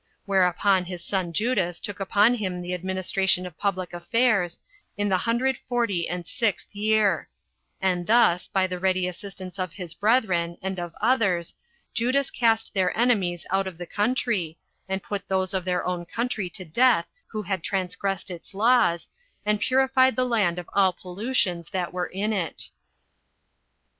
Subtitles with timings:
[0.25, 4.59] Whereupon his son Judas took upon him the administration of public affairs,
[4.97, 7.29] in the hundred forty and sixth year;
[7.79, 11.53] and thus, by the ready assistance of his brethren, and of others,
[11.93, 14.57] Judas cast their enemies out of the country,
[14.89, 19.07] and put those of their own country to death who had transgressed its laws,
[19.45, 22.71] and purified the land of all the pollutions that were in it.